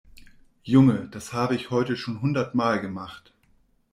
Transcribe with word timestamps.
Junge, 0.63 1.09
das 1.11 1.31
habe 1.31 1.53
ich 1.53 1.69
heute 1.69 1.95
schon 1.95 2.23
hundertmal 2.23 2.79
gemacht. 2.81 3.35